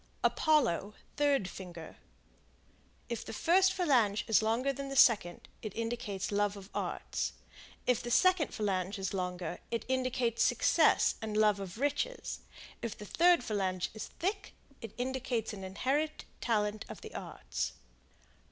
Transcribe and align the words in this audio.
Apollo, 0.23 0.95
third 1.17 1.47
finger; 1.47 1.97
if 3.07 3.23
the 3.23 3.31
first 3.33 3.71
phalange 3.71 4.23
is 4.27 4.41
longer 4.41 4.73
than 4.73 4.89
the 4.89 4.95
second, 4.95 5.47
it 5.61 5.75
indicates 5.77 6.31
love 6.31 6.57
of 6.57 6.71
the 6.71 6.79
arts; 6.79 7.33
if 7.85 8.01
the 8.01 8.09
second 8.09 8.47
phalange 8.47 8.97
is 8.97 9.13
long, 9.13 9.39
it 9.69 9.85
indicates 9.87 10.41
success 10.41 11.13
and 11.21 11.37
love 11.37 11.59
of 11.59 11.77
riches; 11.77 12.39
if 12.81 12.97
the 12.97 13.05
third 13.05 13.41
phalange 13.43 13.89
is 13.93 14.07
thick, 14.07 14.55
it 14.81 14.95
indicates 14.97 15.53
an 15.53 15.63
inherited 15.63 16.25
talent 16.41 16.83
of 16.89 17.01
the 17.01 17.13
arts. 17.13 17.73